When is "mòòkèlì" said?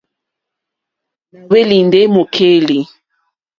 2.13-2.79